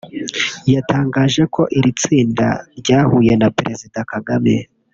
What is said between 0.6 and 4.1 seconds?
yatangaje ko iri tsinda ryahuye na Perezida